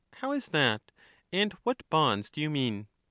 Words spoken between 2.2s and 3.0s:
do you mean